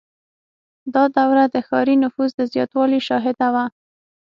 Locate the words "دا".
0.93-1.03